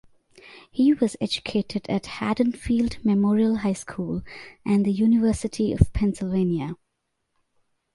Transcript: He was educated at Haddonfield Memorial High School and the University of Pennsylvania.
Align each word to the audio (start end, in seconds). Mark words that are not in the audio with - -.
He 0.71 0.93
was 0.93 1.15
educated 1.21 1.87
at 1.87 2.07
Haddonfield 2.07 3.05
Memorial 3.05 3.57
High 3.57 3.73
School 3.73 4.23
and 4.65 4.83
the 4.83 4.91
University 4.91 5.71
of 5.73 5.93
Pennsylvania. 5.93 6.75